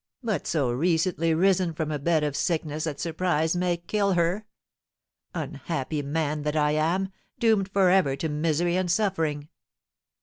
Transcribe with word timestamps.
"But 0.23 0.47
so 0.47 0.71
recently 0.71 1.31
risen 1.35 1.73
from 1.75 1.91
a 1.91 1.99
bed 1.99 2.23
of 2.23 2.35
sickness 2.35 2.85
that 2.85 2.99
surprise 2.99 3.55
may 3.55 3.77
kill 3.77 4.13
her! 4.13 4.47
Unhappy 5.35 6.01
man 6.01 6.41
that 6.41 6.55
I 6.55 6.71
am, 6.71 7.09
doomed 7.37 7.69
for 7.69 7.91
ever 7.91 8.15
to 8.15 8.27
misery 8.27 8.77
and 8.77 8.89
suffering!" 8.89 9.49